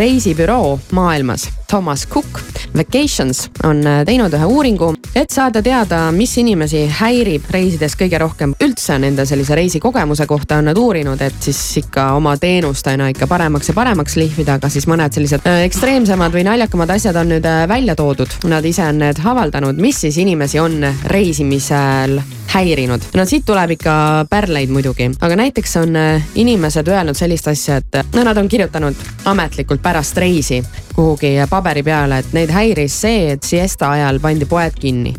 reisibüroo 0.00 0.78
maailmas, 0.96 1.48
Thomas 1.70 2.08
Cook 2.08 2.40
Vacations 2.76 3.50
on 3.64 3.86
äh, 3.86 4.04
teinud 4.06 4.34
ühe 4.34 4.46
uuringu, 4.46 4.88
et 5.14 5.30
saada 5.30 5.62
teada, 5.62 6.00
mis 6.14 6.32
inimesi 6.38 6.84
häirib 7.00 7.46
reisides 7.50 7.94
kõige 7.98 8.18
rohkem. 8.18 8.54
üldse 8.62 8.98
nende 8.98 9.26
sellise 9.26 9.54
reisikogemuse 9.58 10.26
kohta 10.26 10.58
on 10.58 10.70
nad 10.70 10.78
uurinud, 10.78 11.20
et 11.22 11.38
siis 11.42 11.60
ikka 11.82 12.12
oma 12.18 12.36
teenust 12.42 12.86
aina 12.90 13.08
ikka 13.10 13.26
paremaks 13.30 13.70
ja 13.70 13.74
paremaks 13.74 14.16
lihvida, 14.16 14.58
aga 14.58 14.68
siis 14.70 14.86
mõned 14.90 15.14
sellised 15.14 15.46
äh, 15.46 15.62
ekstreemsemad 15.68 16.34
või 16.34 16.44
naljakamad 16.46 16.90
asjad 16.94 17.16
on 17.22 17.30
nüüd 17.34 17.46
äh, 17.46 17.62
välja 17.70 17.94
toodud. 17.98 18.34
Nad 18.50 18.66
ise 18.66 18.86
on 18.86 19.02
need 19.02 19.22
avaldanud, 19.24 19.78
mis 19.78 20.02
siis 20.06 20.18
inimesi 20.18 20.58
on 20.58 20.84
reisimisel 21.06 22.20
häirinud. 22.50 23.10
no 23.14 23.24
siit 23.30 23.46
tuleb 23.46 23.76
ikka 23.78 24.26
pärleid 24.30 24.70
muidugi, 24.74 25.10
aga 25.20 25.38
näiteks 25.38 25.76
on 25.84 25.98
inimesed 26.34 26.88
öelnud 26.88 27.18
sellist 27.18 27.46
asja, 27.50 27.78
et 27.78 28.14
no 28.14 28.26
nad 28.26 28.38
on 28.38 28.48
kirjutanud 28.48 29.06
ametlikult 29.30 29.82
pärast 29.82 30.18
reisi 30.18 30.62
kuhugi 30.94 31.34
paberi 31.50 31.82
peale, 31.82 32.20
et 32.22 32.32
neid 32.36 32.52
häiris 32.54 33.00
see, 33.06 33.26
et 33.34 33.42
siesta 33.46 33.90
ajal 33.96 34.20
pandi 34.20 34.48
poed 34.50 34.78
kinni 34.80 35.14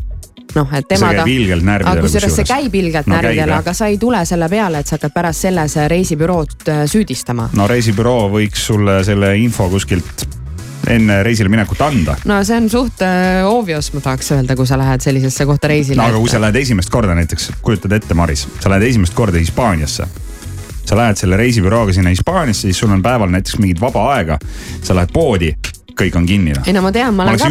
noh, 0.55 0.73
et 0.75 0.87
tema 0.87 1.13
ta. 1.15 1.23
aga 1.23 2.01
kusjuures 2.03 2.35
see 2.35 2.47
käib 2.47 2.75
ilgelt 2.75 3.07
no, 3.07 3.15
närvidele, 3.17 3.55
aga 3.61 3.73
sa 3.77 3.87
ei 3.91 3.97
tule 4.01 4.21
selle 4.27 4.49
peale, 4.51 4.81
et 4.81 4.89
sa 4.89 4.97
hakkad 4.97 5.15
pärast 5.15 5.47
selles 5.47 5.77
reisibürood 5.91 6.67
äh, 6.67 6.83
süüdistama. 6.91 7.49
no 7.57 7.67
reisibüroo 7.71 8.29
võiks 8.33 8.67
sulle 8.71 9.01
selle 9.07 9.33
info 9.39 9.69
kuskilt 9.71 10.25
enne 10.91 11.21
reisile 11.23 11.51
minekut 11.53 11.81
anda. 11.85 12.17
no 12.29 12.41
see 12.47 12.57
on 12.57 12.69
suht 12.73 13.03
äh, 13.05 13.45
obvious, 13.47 13.91
ma 13.95 14.03
tahaks 14.03 14.33
öelda, 14.35 14.57
kui 14.59 14.67
sa 14.67 14.79
lähed 14.81 15.05
sellisesse 15.05 15.47
kohta 15.49 15.71
reisile. 15.71 16.01
no 16.01 16.09
aga 16.09 16.19
kui 16.19 16.33
sa 16.33 16.41
lähed 16.43 16.59
esimest 16.63 16.91
korda 16.93 17.15
näiteks, 17.17 17.51
kujutad 17.61 17.95
ette, 17.97 18.17
Maris, 18.17 18.47
sa 18.59 18.73
lähed 18.73 18.89
esimest 18.91 19.15
korda 19.17 19.41
Hispaaniasse 19.41 20.09
sa 20.91 20.97
lähed 20.97 21.19
selle 21.21 21.37
reisibürooga 21.39 21.93
sinna 21.95 22.11
Hispaaniasse, 22.11 22.67
siis 22.67 22.79
sul 22.81 22.91
on 22.91 23.03
päeval 23.05 23.29
näiteks 23.31 23.59
mingit 23.61 23.79
vaba 23.81 24.09
aega. 24.15 24.39
sa 24.83 24.95
lähed 24.97 25.13
poodi, 25.13 25.53
kõik 25.97 26.17
on 26.19 26.27
kinni 26.29 26.55
noh. 26.55 26.67
ei 26.67 26.75
no 26.75 26.83
ma 26.85 26.91
tean, 26.95 27.15
ma 27.15 27.25
olen 27.25 27.39
ka, 27.39 27.49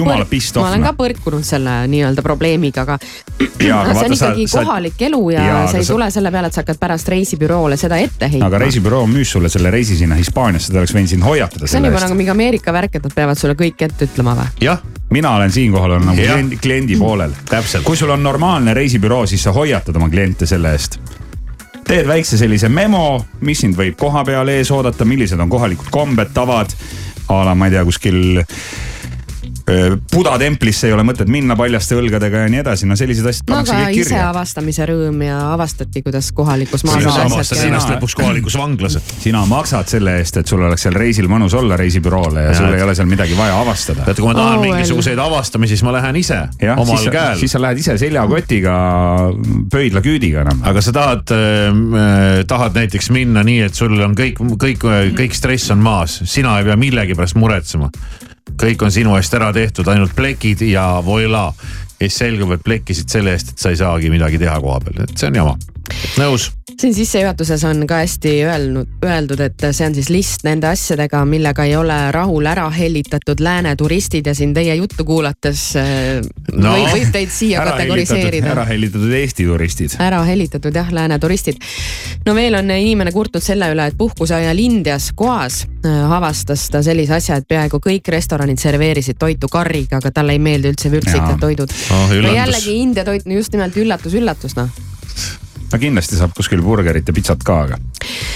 ma 0.60 0.68
olen 0.68 0.86
ka 0.86 0.92
põrkunud 0.98 1.46
selle 1.46 1.76
nii-öelda 1.90 2.24
probleemiga, 2.24 2.84
aga. 2.86 2.98
see 3.60 3.72
on 3.72 4.16
ikkagi 4.16 4.46
sa, 4.50 4.64
kohalik 4.64 4.96
sa... 4.98 5.08
elu 5.08 5.22
ja, 5.34 5.46
ja 5.46 5.58
sa 5.70 5.80
ei 5.80 5.88
sa... 5.88 5.94
tule 5.94 6.10
selle 6.14 6.32
peale, 6.34 6.50
et 6.50 6.56
sa 6.56 6.64
hakkad 6.64 6.80
pärast 6.80 7.12
reisibüroole 7.12 7.78
seda 7.80 8.00
ette 8.02 8.30
heitma. 8.30 8.50
aga 8.50 8.62
reisibüroo 8.64 9.04
müüs 9.10 9.34
sulle 9.36 9.52
selle 9.52 9.72
reisi 9.74 9.98
sinna 10.00 10.18
Hispaaniasse, 10.20 10.72
ta 10.72 10.82
oleks 10.82 10.96
võinud 10.96 11.14
sind 11.14 11.26
hoiatada 11.26 11.70
see 11.70 11.82
on 11.82 11.90
juba 11.90 12.02
nagu 12.06 12.18
mingi 12.18 12.34
Ameerika 12.34 12.74
värk, 12.74 12.98
et 13.00 13.08
nad 13.08 13.16
peavad 13.16 13.40
sulle 13.40 13.58
kõik 13.58 13.86
ette 13.88 14.10
ütlema 14.10 14.36
või? 14.38 14.50
jah 14.64 14.82
mina 15.10 15.34
olen 15.36 15.52
siinkohal 15.52 15.98
on 15.98 16.06
nagu 16.06 16.20
kliendi, 16.20 16.60
kliendi 16.62 16.98
poolel. 16.98 17.34
kui 17.84 17.96
sul 17.96 18.10
on 18.10 18.22
normaalne 18.22 18.74
reisibüroo, 18.74 19.26
siis 19.26 19.42
sa 19.42 19.52
hoiatad 19.52 19.96
oma 19.96 20.10
kliente 20.10 20.46
selle 20.46 20.72
eest 20.76 21.00
teed 21.90 22.06
väikse 22.06 22.38
sellise 22.38 22.68
memo, 22.70 23.24
mis 23.42 23.64
sind 23.64 23.74
võib 23.74 23.96
koha 23.98 24.22
peal 24.26 24.48
ees 24.52 24.70
oodata, 24.70 25.02
millised 25.08 25.40
on 25.42 25.50
kohalikud 25.50 25.88
kombed, 25.90 26.30
tavad. 26.34 26.70
A 27.38 27.44
la 27.44 27.54
ma 27.54 27.68
ei 27.68 27.76
tea, 27.76 27.84
kuskil 27.86 28.42
Buda 30.12 30.36
templisse 30.40 30.88
ei 30.88 30.94
ole 30.94 31.04
mõtet 31.06 31.28
minna 31.30 31.56
paljaste 31.58 31.96
õlgadega 31.98 32.44
ja 32.44 32.50
nii 32.52 32.60
edasi, 32.62 32.88
no 32.88 32.96
sellised 32.98 33.26
asjad 33.26 33.46
pannakse 33.48 33.74
no, 33.74 33.84
kõik 33.84 33.98
kirja. 33.98 34.06
iseavastamise 34.08 34.86
rõõm 34.90 35.22
ja 35.24 35.38
avastati, 35.54 36.02
kuidas 36.06 36.30
kohalikus 36.36 36.84
maas. 36.86 37.02
sina 37.04 37.26
avastad 37.26 37.62
ennast 37.66 37.92
lõpuks 37.94 38.16
kohalikus 38.18 38.56
vanglas. 38.60 38.98
sina 39.24 39.42
maksad 39.48 39.90
selle 39.92 40.16
eest, 40.20 40.40
et 40.42 40.50
sul 40.50 40.64
oleks 40.66 40.86
seal 40.86 40.96
reisil 40.98 41.28
mõnus 41.30 41.54
olla 41.58 41.78
reisibüroole 41.80 42.46
ja, 42.46 42.52
ja 42.52 42.58
sul 42.58 42.76
ei 42.76 42.84
ole 42.84 42.94
seal 42.98 43.10
midagi 43.10 43.36
vaja 43.38 43.58
avastada. 43.60 44.06
tead, 44.08 44.22
kui 44.22 44.30
ma 44.30 44.36
tahan 44.38 44.58
oh, 44.58 44.64
mingisuguseid 44.64 45.20
avastamisi, 45.22 45.76
siis 45.76 45.86
ma 45.86 45.94
lähen 45.96 46.20
ise 46.20 46.40
ja, 46.62 46.76
omal 46.76 47.00
siis 47.00 47.14
käel. 47.14 47.38
siis 47.42 47.54
sa 47.56 47.62
lähed 47.62 47.82
ise 47.82 47.98
seljakotiga 48.00 48.78
pöidlaküüdiga 49.72 50.44
enam. 50.46 50.64
aga 50.70 50.84
sa 50.84 50.94
tahad 50.96 51.36
äh,, 51.36 52.42
tahad 52.50 52.80
näiteks 52.80 53.12
minna 53.14 53.44
nii, 53.46 53.60
et 53.68 53.78
sul 53.78 53.94
on 54.00 54.16
kõik, 54.18 54.42
kõik, 54.60 54.88
kõik 55.18 55.36
stress 55.36 55.70
on 55.74 55.84
maas, 55.84 56.20
sina 56.30 56.58
ei 56.60 56.68
pea 56.68 56.78
millegi 56.80 57.18
pärast 57.18 57.38
muretsema 57.40 57.90
kõik 58.60 58.84
on 58.84 58.92
sinu 58.92 59.16
eest 59.18 59.34
ära 59.36 59.50
tehtud, 59.56 59.88
ainult 59.88 60.14
plekid 60.16 60.62
ja 60.68 60.86
voilà. 61.04 61.50
ja 62.00 62.08
siis 62.08 62.18
selgub, 62.22 62.52
et 62.56 62.64
plekkisid 62.64 63.12
selle 63.12 63.34
eest, 63.36 63.54
et 63.54 63.62
sa 63.62 63.72
ei 63.72 63.80
saagi 63.80 64.10
midagi 64.12 64.40
teha 64.40 64.56
koha 64.60 64.80
peal, 64.84 65.04
et 65.04 65.16
see 65.16 65.28
on 65.28 65.40
jama. 65.42 65.56
Nõus 66.20 66.50
siin 66.80 66.94
sissejuhatuses 66.94 67.64
on 67.64 67.86
ka 67.86 68.00
hästi 68.00 68.32
öelnud, 68.44 68.88
öeldud, 69.04 69.40
et 69.44 69.64
see 69.72 69.86
on 69.86 69.94
siis 69.94 70.08
list 70.12 70.44
nende 70.46 70.68
asjadega, 70.70 71.22
millega 71.28 71.64
ei 71.68 71.74
ole 71.76 71.96
rahul 72.14 72.46
ära 72.48 72.68
hellitatud 72.72 73.42
lääne 73.44 73.74
turistid 73.76 74.26
ja 74.26 74.34
siin 74.34 74.54
teie 74.54 74.74
juttu 74.78 75.04
kuulates 75.04 75.64
äh, 75.76 76.20
no, 76.52 76.72
võib, 76.72 76.88
võib 76.94 77.12
teid 77.14 77.32
siia 77.34 77.64
kategoriseerida. 77.68 78.52
ära 78.54 78.64
hellitatud 78.70 79.12
Eesti 79.20 79.46
turistid. 79.48 79.96
ära 80.00 80.22
hellitatud 80.24 80.76
jah, 80.76 80.92
lääne 80.92 81.18
turistid. 81.18 81.60
no 82.26 82.34
veel 82.34 82.56
on 82.58 82.70
inimene 82.70 83.12
kurtnud 83.12 83.44
selle 83.44 83.70
üle, 83.74 83.90
et 83.90 83.98
puhkuse 83.98 84.38
ajal 84.38 84.58
Indias 84.58 85.10
Goas 85.16 85.64
äh, 85.84 86.12
avastas 86.16 86.68
ta 86.72 86.84
sellise 86.86 87.18
asja, 87.18 87.40
et 87.40 87.48
peaaegu 87.48 87.82
kõik 87.84 88.08
restoranid 88.12 88.60
serveerisid 88.62 89.20
toitu 89.20 89.52
karriga, 89.52 90.00
aga 90.00 90.14
talle 90.14 90.36
ei 90.38 90.42
meeldi 90.42 90.72
üldse 90.72 90.92
vürtsikad 90.92 91.40
toidud 91.40 91.74
oh,. 91.92 92.14
no 92.22 92.36
jällegi 92.36 92.78
India 92.80 93.04
toit, 93.04 93.26
just 93.26 93.52
nimelt 93.52 93.76
üllatus-üllatus 93.76 94.56
noh 94.56 94.88
no 95.72 95.78
kindlasti 95.80 96.18
saab 96.18 96.34
kuskil 96.36 96.62
burgerit 96.64 97.08
ja 97.08 97.14
pitsat 97.14 97.44
ka, 97.46 97.56
aga, 97.66 97.78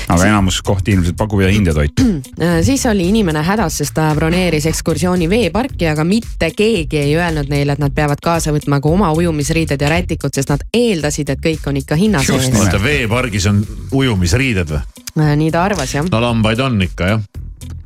aga 0.09 0.28
enamus 0.28 0.61
kohti 0.65 0.95
ilmselt 0.95 1.17
pakub 1.19 1.43
jah 1.45 1.55
India 1.55 1.75
toitu. 1.77 2.06
siis 2.69 2.87
oli 2.91 3.09
inimene 3.11 3.43
hädas, 3.47 3.81
sest 3.83 3.97
ta 3.97 4.11
broneeris 4.17 4.69
ekskursiooni 4.71 5.28
veeparki, 5.31 5.89
aga 5.91 6.06
mitte 6.09 6.50
keegi 6.56 7.03
ei 7.03 7.15
öelnud 7.19 7.50
neile, 7.53 7.77
et 7.77 7.83
nad 7.83 7.95
peavad 7.95 8.22
kaasa 8.25 8.55
võtma 8.55 8.81
ka 8.83 8.93
oma 8.93 9.12
ujumisriided 9.17 9.81
ja 9.81 9.93
rätikud, 9.93 10.34
sest 10.34 10.53
nad 10.55 10.65
eeldasid, 10.75 11.34
et 11.34 11.45
kõik 11.45 11.71
on 11.71 11.81
ikka 11.83 11.99
hinna 12.00 12.25
sees. 12.25 12.50
oota, 12.55 12.83
veepargis 12.83 13.49
on 13.51 13.65
ujumisriided 13.93 14.77
või? 14.77 14.84
nii 15.15 15.51
ta 15.55 15.62
arvas 15.62 15.95
jah. 15.95 16.06
no 16.11 16.21
lambaid 16.22 16.61
on 16.65 16.81
ikka 16.83 17.12
jah 17.12 17.27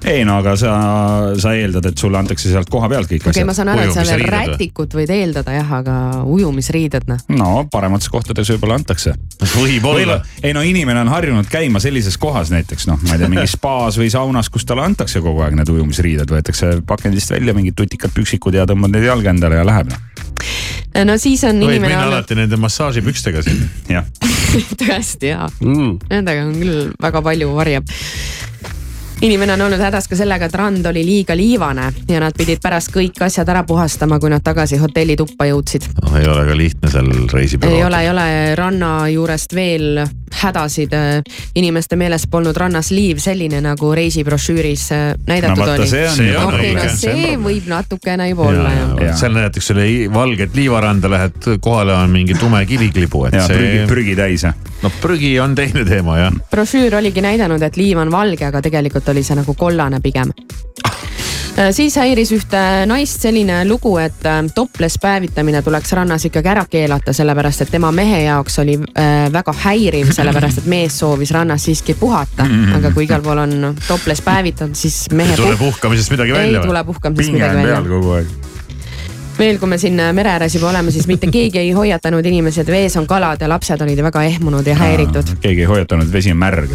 ei 0.07 0.25
no 0.25 0.37
aga 0.39 0.55
sa, 0.59 0.73
sa 1.41 1.53
eeldad, 1.59 1.89
et 1.91 1.99
sulle 1.99 2.19
antakse 2.21 2.51
sealt 2.53 2.71
koha 2.71 2.89
pealt 2.91 3.09
kõik 3.11 3.25
okay, 3.25 3.33
asjad. 3.33 3.43
okei, 3.43 3.49
ma 3.49 3.57
saan 3.57 3.71
aru, 3.73 3.87
et 3.89 4.09
seal 4.09 4.25
rätikut 4.31 4.95
võid 4.95 5.11
eeldada 5.11 5.57
jah, 5.57 5.73
aga 5.81 5.97
ujumisriided 6.29 7.09
noh. 7.11 7.25
no 7.35 7.51
paremates 7.73 8.11
kohtades 8.13 8.53
võib-olla 8.55 8.79
antakse. 8.79 9.17
võib-olla. 9.57 10.21
ei 10.43 10.55
no 10.55 10.63
inimene 10.63 11.03
on 11.03 11.13
harjunud 11.13 11.51
käima 11.51 11.83
sellises 11.83 12.19
kohas 12.21 12.53
näiteks 12.55 12.87
noh, 12.91 13.01
ma 13.03 13.17
ei 13.17 13.25
tea, 13.25 13.33
mingis 13.33 13.57
spaas 13.59 13.99
või 13.99 14.11
saunas, 14.15 14.53
kus 14.55 14.69
talle 14.69 14.87
antakse 14.87 15.23
kogu 15.25 15.43
aeg 15.43 15.59
need 15.59 15.75
ujumisriided, 15.75 16.31
võetakse 16.31 16.79
pakendist 16.87 17.35
välja 17.35 17.57
mingid 17.57 17.79
tutikad 17.79 18.15
püksikud 18.15 18.55
ja 18.55 18.69
tõmbad 18.71 18.95
need 18.95 19.09
jalga 19.11 19.35
endale 19.35 19.59
ja 19.59 19.67
läheb 19.67 19.91
noh 19.91 20.07
no 21.05 21.19
siis 21.21 21.43
on 21.47 21.59
Võid 21.59 21.77
inimene. 21.77 21.93
minna 21.93 22.05
olnud... 22.07 22.17
alati 22.17 22.39
nende 22.39 22.59
massaažipükstega 22.61 23.43
sinna. 23.45 23.69
jah 23.91 24.07
tõesti 24.81 25.33
jaa 25.33 25.49
mm., 25.61 25.95
nendega 26.11 26.47
on 26.47 26.55
küll 26.59 26.93
väga 27.03 27.23
palju 27.25 27.53
varjab 27.55 27.97
inimene 29.21 29.53
on 29.53 29.61
olnud 29.67 29.81
hädas 29.83 30.09
ka 30.09 30.17
sellega, 30.17 30.47
et 30.47 30.55
rand 30.55 30.87
oli 30.87 31.03
liiga 31.07 31.37
liivane 31.37 31.89
ja 32.09 32.21
nad 32.23 32.37
pidid 32.39 32.61
pärast 32.63 32.93
kõik 32.95 33.19
asjad 33.27 33.49
ära 33.49 33.65
puhastama, 33.67 34.21
kui 34.21 34.31
nad 34.31 34.45
tagasi 34.45 34.79
hotelli 34.79 35.17
tuppa 35.19 35.49
jõudsid 35.49 35.89
no,. 36.03 36.13
ei 36.19 36.29
ole 36.29 36.47
ka 36.47 36.57
lihtne 36.57 36.93
seal 36.93 37.11
reisibürool. 37.33 37.79
ei 37.79 37.85
ole, 37.87 38.03
ei 38.05 38.11
ole 38.13 38.29
ranna 38.59 38.93
juurest 39.13 39.55
veel 39.59 40.05
hädasid. 40.33 40.93
inimeste 41.55 41.97
meeles 41.97 42.27
polnud 42.31 42.57
rannas 42.57 42.91
liiv 42.91 43.19
selline 43.23 43.61
nagu 43.61 43.95
reisibrošüüris 43.95 44.85
äh, 44.93 45.15
näidatud 45.27 45.65
no, 45.65 45.73
oli. 45.73 46.29
okei, 46.45 46.75
no 46.75 46.87
see 46.93 47.35
võib 47.41 47.69
natukene 47.71 48.29
juba 48.31 48.49
olla 48.49 48.73
jah. 48.73 49.17
seal 49.19 49.35
näidatakse 49.37 49.73
sulle 49.73 49.89
valget 50.15 50.55
liivaranda, 50.57 51.11
lähed 51.11 51.51
kohale, 51.61 51.95
on 51.95 52.11
mingi 52.11 52.35
tume 52.39 52.65
kiviklibu, 52.67 53.27
et 53.29 53.39
ja, 53.39 53.47
see. 53.47 53.57
prügi, 53.57 53.87
prügi 53.89 54.17
täis. 54.17 54.47
no 54.83 54.93
prügi 55.03 55.35
on 55.41 55.55
teine 55.59 55.85
teema 55.89 56.19
jah. 56.23 56.39
brošüür 56.51 57.01
oligi 57.01 57.25
näidanud, 57.25 57.63
et 57.63 57.77
liiv 57.77 57.99
on 57.99 58.13
valge, 58.13 58.47
aga 58.49 58.63
tegelikult 58.65 59.09
oli 59.15 59.27
see 59.27 59.39
nagu 59.39 59.55
kollane 59.59 60.01
pigem 60.05 60.33
äh, 60.33 60.48
siis 61.75 61.97
häiris 61.99 62.31
ühte 62.37 62.61
naist 62.87 63.23
selline 63.25 63.61
lugu, 63.69 63.97
et 64.03 64.27
äh, 64.29 64.41
topless 64.55 64.99
päevitamine 65.03 65.63
tuleks 65.63 65.93
rannas 65.97 66.27
ikkagi 66.29 66.53
ära 66.53 66.65
keelata, 66.71 67.13
sellepärast 67.17 67.65
et 67.65 67.73
tema 67.75 67.91
mehe 67.95 68.23
jaoks 68.25 68.59
oli 68.63 68.77
äh, 68.79 69.27
väga 69.33 69.55
häiriv, 69.65 70.13
sellepärast 70.15 70.63
et 70.63 70.69
mees 70.71 70.99
soovis 70.99 71.33
rannas 71.35 71.67
siiski 71.69 71.97
puhata. 71.99 72.47
aga 72.77 72.93
kui 72.95 73.05
igal 73.09 73.23
pool 73.23 73.43
on 73.43 73.75
topless 73.87 74.23
päevitatud, 74.23 74.77
siis 74.79 75.07
mehe. 75.13 75.35
ei 75.35 75.41
tule 75.41 75.57
puhkamisest 75.57 76.11
midagi 76.15 76.33
välja 76.33 76.61
ei 76.61 76.67
tule 76.67 76.85
puhkamisest 76.85 77.33
midagi 77.33 77.57
välja. 77.57 77.83
kogu 77.89 78.15
aeg 78.19 78.37
veel, 79.39 79.59
kui 79.59 79.69
me 79.71 79.79
siin 79.79 80.01
mere 80.13 80.35
ääres 80.35 80.55
juba 80.55 80.71
oleme, 80.71 80.91
siis 80.91 81.07
mitte 81.07 81.31
keegi 81.31 81.59
ei 81.59 81.73
hoiatanud 81.73 82.27
inimesi, 82.27 82.61
et 82.61 82.71
vees 82.71 82.97
on 82.99 83.07
kalad 83.07 83.43
ja 83.43 83.49
lapsed 83.49 83.83
olid 83.83 84.03
väga 84.03 84.23
ehmunud 84.31 84.67
ja 84.67 84.75
häiritud. 84.79 85.37
keegi 85.41 85.67
ei 85.67 85.71
hoiatanud, 85.75 86.13
vesi 86.13 86.35
on 86.35 86.43
märg. 86.43 86.75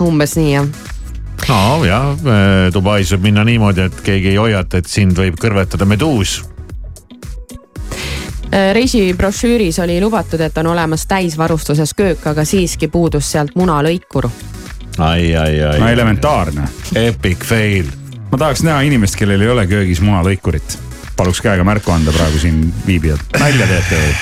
umbes 0.00 0.36
nii 0.38 0.54
jah 0.54 0.98
no 1.50 1.84
jah, 1.84 2.14
Dubais 2.74 3.10
võib 3.14 3.28
minna 3.30 3.44
niimoodi, 3.46 3.88
et 3.88 4.00
keegi 4.06 4.34
ei 4.34 4.38
hoiata, 4.38 4.80
et 4.80 4.90
sind 4.90 5.18
võib 5.18 5.38
kõrvetada 5.40 5.86
meduus 5.88 6.38
äh, 8.52 8.70
reisibrošüüris 8.76 9.80
oli 9.82 9.98
lubatud, 10.02 10.42
et 10.44 10.58
on 10.62 10.70
olemas 10.74 11.06
täisvarustuses 11.10 11.94
köök, 11.98 12.26
aga 12.30 12.44
siiski 12.46 12.88
puudus 12.88 13.32
sealt 13.32 13.56
munalõikur. 13.58 14.30
ai, 14.98 15.34
ai, 15.36 15.62
ai. 15.64 15.80
no 15.80 15.88
elementaarne. 15.88 16.68
Epic 16.94 17.46
fail. 17.46 17.90
ma 18.30 18.38
tahaks 18.38 18.62
näha 18.66 18.84
inimest, 18.86 19.18
kellel 19.18 19.42
ei 19.42 19.50
ole 19.50 19.66
köögis 19.70 20.02
munalõikurit. 20.04 20.78
paluks 21.16 21.42
käega 21.42 21.64
märku 21.64 21.90
anda 21.90 22.14
praegu 22.14 22.38
siin 22.38 22.62
viibijad. 22.86 23.26
nalja 23.38 23.66
teete 23.66 24.04
või? 24.04 24.14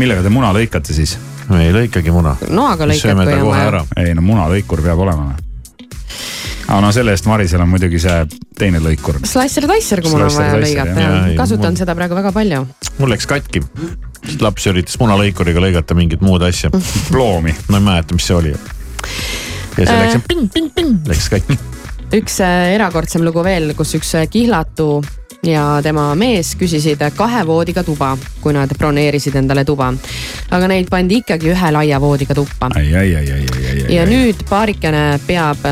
millega 0.00 0.24
te 0.24 0.32
muna 0.32 0.54
lõikate 0.56 0.96
siis? 0.96 1.18
me 1.50 1.66
ei 1.66 1.76
lõikagi 1.76 2.14
muna. 2.14 2.36
noaga 2.48 2.88
lõikad 2.88 3.24
kui 3.24 3.38
on 3.42 3.46
vaja. 3.52 3.86
ei 4.00 4.14
no 4.14 4.24
munalõikur 4.24 4.86
peab 4.86 5.06
olema 5.08 5.32
aga 6.70 6.80
no 6.84 6.90
selle 6.94 7.14
eest 7.16 7.26
Marisel 7.26 7.62
on 7.64 7.70
muidugi 7.72 7.98
see 8.02 8.16
teine 8.58 8.80
lõikur. 8.82 9.18
Slicer-Dicer, 9.26 10.02
kui 10.04 10.12
mul 10.14 10.26
on 10.28 10.34
vaja 10.36 10.58
lõigata 10.62 11.08
kasutan 11.38 11.78
seda 11.78 11.96
praegu 11.98 12.18
väga 12.18 12.32
palju. 12.34 12.62
mul 13.00 13.10
läks 13.10 13.26
katki, 13.30 13.64
laps 14.42 14.68
üritas 14.70 14.98
munalõikuriga 15.02 15.62
lõigata 15.64 15.98
mingit 15.98 16.22
muud 16.24 16.44
asja. 16.46 16.70
ploomi. 17.12 17.56
ma 17.68 17.80
ei 17.80 17.86
mäleta, 17.90 18.14
mis 18.14 18.30
see 18.30 18.38
oli. 18.38 18.54
ja 18.54 19.84
see 19.84 19.98
läks 20.04 20.28
ping-ping-ping, 20.30 20.94
äh. 21.00 21.10
läks 21.10 21.30
katki. 21.34 21.58
üks 22.20 22.38
äh, 22.46 22.74
erakordsem 22.76 23.26
lugu 23.26 23.42
veel, 23.46 23.72
kus 23.78 23.96
üks 23.98 24.14
äh, 24.20 24.28
kihlatu 24.30 25.00
ja 25.42 25.80
tema 25.82 26.10
mees 26.20 26.52
küsisid 26.60 27.02
kahe 27.16 27.46
voodiga 27.48 27.82
tuba, 27.82 28.12
kui 28.44 28.54
nad 28.54 28.70
broneerisid 28.78 29.40
endale 29.40 29.64
tuba. 29.66 29.90
aga 30.50 30.68
neid 30.70 30.90
pandi 30.92 31.24
ikkagi 31.24 31.50
ühe 31.50 31.70
laia 31.74 31.98
voodiga 31.98 32.36
tuppa. 32.38 32.70
ja 32.78 34.04
nüüd 34.06 34.46
paarikene 34.46 35.18
peab 35.26 35.66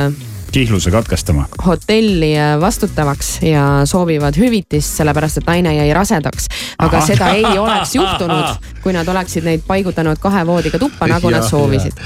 kihluse 0.59 0.91
katkestama. 0.91 1.47
hotelli 1.67 2.33
vastutavaks 2.61 3.39
ja 3.43 3.65
soovivad 3.85 4.37
hüvitist, 4.39 4.97
sellepärast 4.99 5.39
et 5.43 5.47
naine 5.47 5.75
jäi 5.77 5.93
rasedaks. 5.95 6.49
aga 6.79 6.97
Aha. 6.97 7.07
seda 7.07 7.31
ei 7.37 7.59
oleks 7.59 7.95
juhtunud, 7.95 8.59
kui 8.83 8.93
nad 8.97 9.09
oleksid 9.09 9.47
neid 9.47 9.63
paigutanud 9.67 10.19
kahe 10.19 10.47
voodiga 10.47 10.79
tuppa, 10.79 11.07
nagu 11.07 11.31
ja, 11.31 11.39
nad 11.39 11.49
soovisid 11.49 12.03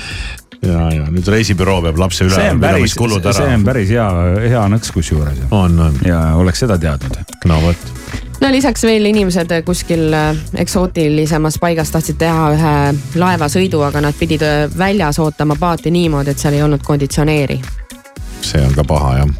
ja, 0.62 0.84
ja 0.94 1.08
nüüd 1.10 1.28
reisibüroo 1.28 1.80
peab 1.86 1.98
lapse 1.98 2.26
ülalpidamiskulud 2.28 3.24
ära. 3.24 3.34
see 3.40 3.56
on 3.56 3.64
päris 3.66 3.90
hea, 3.90 4.06
hea 4.52 4.62
nõks 4.76 4.92
kusjuures. 4.94 5.42
on, 5.50 5.80
on. 5.88 5.98
ja 6.06 6.20
oleks 6.38 6.64
seda 6.66 6.78
teadnud. 6.78 7.18
no 7.48 7.60
vot 7.64 7.92
no 8.42 8.50
lisaks 8.52 8.84
veel 8.86 9.06
inimesed 9.10 9.54
kuskil 9.66 10.08
äh, 10.16 10.32
eksootilisemas 10.64 11.58
paigas 11.62 11.94
tahtsid 11.94 12.20
teha 12.20 12.48
ühe 12.56 12.74
laevasõidu, 13.22 13.82
aga 13.88 14.04
nad 14.04 14.18
pidid 14.18 14.44
äh, 14.46 14.66
väljas 14.78 15.22
ootama 15.22 15.56
paati 15.58 15.94
niimoodi, 15.94 16.34
et 16.34 16.42
seal 16.42 16.58
ei 16.58 16.66
olnud 16.66 16.84
konditsioneeri 16.86 17.60
see 18.42 18.62
on 18.66 18.74
ka 18.74 18.84
paha 18.84 19.16
jah. 19.22 19.34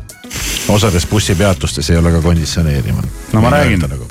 osades 0.69 1.07
bussipeatustes 1.07 1.91
ei 1.91 1.97
ole 1.97 2.13
ka 2.13 2.23
konditsioneeri. 2.23 2.95
no 3.33 3.41
ma 3.41 3.51
räägin 3.51 3.87
nagu 3.89 4.09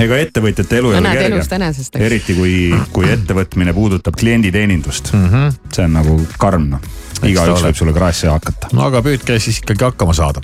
ega 0.00 0.18
ettevõtjate 0.24 0.78
elu 0.80 0.92
ei 0.92 0.98
ole 0.98 1.12
kerge. 1.18 2.04
eriti 2.04 2.34
kui, 2.34 2.54
kui 2.92 3.10
ettevõtmine 3.12 3.74
puudutab 3.76 4.16
klienditeenindust 4.18 5.12
mm. 5.12 5.28
-hmm. 5.28 5.54
see 5.72 5.84
on 5.84 5.92
nagu 5.98 6.16
karm 6.38 6.70
noh, 6.72 6.80
igaüks 7.22 7.66
võib 7.66 7.76
sulle 7.76 7.92
kraesse 7.92 8.28
hakata. 8.28 8.72
no 8.72 8.86
aga 8.88 9.02
püüdke 9.04 9.38
siis 9.38 9.60
ikkagi 9.62 9.84
hakkama 9.90 10.14
saada 10.16 10.40